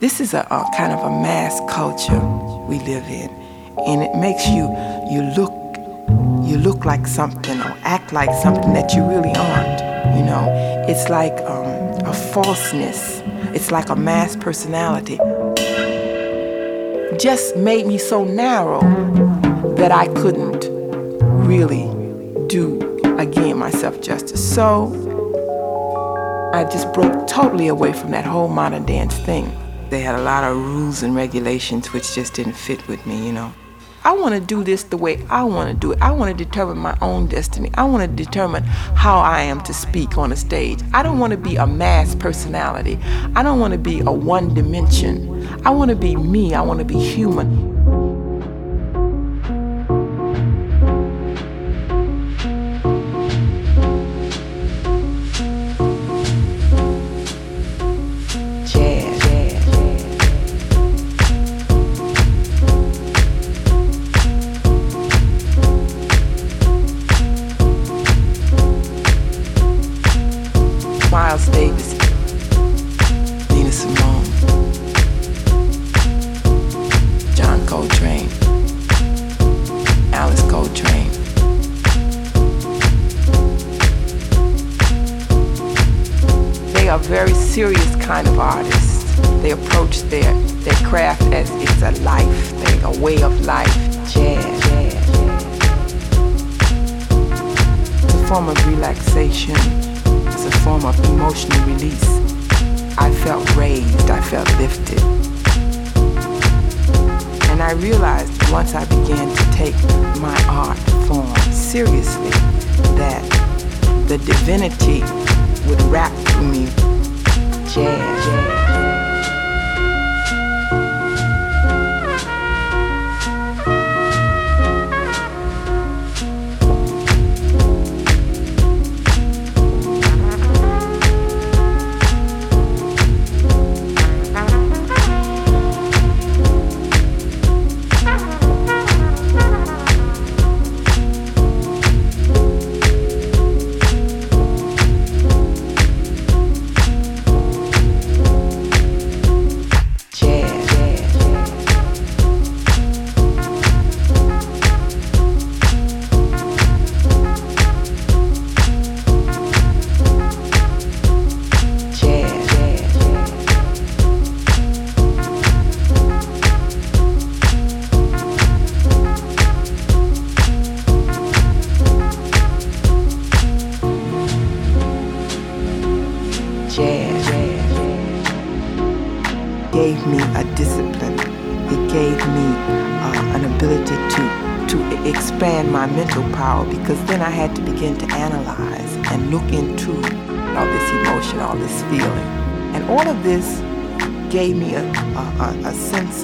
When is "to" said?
34.34-34.40, 35.70-35.76, 36.36-36.44, 38.08-38.24, 39.62-39.74, 41.32-41.36, 43.72-43.78, 45.90-45.96, 46.78-46.84